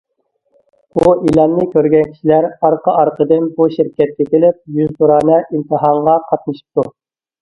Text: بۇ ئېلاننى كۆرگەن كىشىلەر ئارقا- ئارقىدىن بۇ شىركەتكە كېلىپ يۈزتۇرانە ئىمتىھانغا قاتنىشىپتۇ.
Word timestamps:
بۇ 0.99 1.11
ئېلاننى 1.27 1.67
كۆرگەن 1.75 2.07
كىشىلەر 2.15 2.47
ئارقا- 2.69 2.95
ئارقىدىن 3.01 3.45
بۇ 3.59 3.69
شىركەتكە 3.77 4.27
كېلىپ 4.33 4.59
يۈزتۇرانە 4.81 5.37
ئىمتىھانغا 5.43 6.17
قاتنىشىپتۇ. 6.33 6.91